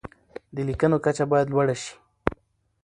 د 0.55 0.57
لیکنو 0.67 0.97
کچه 1.05 1.23
باید 1.31 1.47
لوړه 1.53 1.75
شي. 1.83 1.93